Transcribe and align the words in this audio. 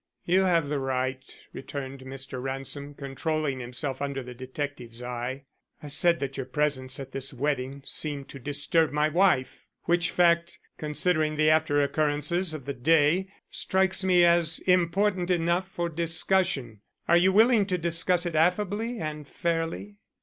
"You 0.25 0.45
have 0.45 0.67
the 0.67 0.79
right," 0.79 1.23
returned 1.53 1.99
Mr. 1.99 2.41
Ransom, 2.41 2.95
controlling 2.95 3.59
himself 3.59 4.01
under 4.01 4.23
the 4.23 4.33
detective's 4.33 5.03
eye. 5.03 5.43
"I 5.83 5.89
said 5.89 6.19
that 6.21 6.37
your 6.37 6.47
presence 6.47 6.99
at 6.99 7.11
this 7.11 7.31
wedding 7.31 7.83
seemed 7.85 8.27
to 8.29 8.39
disturb 8.39 8.91
my 8.91 9.09
wife, 9.09 9.67
which 9.83 10.09
fact, 10.09 10.57
considering 10.79 11.35
the 11.35 11.51
after 11.51 11.83
occurrences 11.83 12.55
of 12.55 12.65
the 12.65 12.73
day, 12.73 13.27
strikes 13.51 14.03
me 14.03 14.25
as 14.25 14.57
important 14.65 15.29
enough 15.29 15.67
for 15.69 15.87
discussion. 15.87 16.81
Are 17.07 17.17
you 17.17 17.31
willing 17.31 17.67
to 17.67 17.77
discuss 17.77 18.25
it 18.25 18.33
affably 18.33 18.97
and 18.99 19.27
fairly?" 19.27 19.97